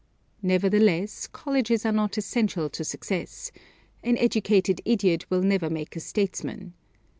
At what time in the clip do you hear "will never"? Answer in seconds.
5.29-5.69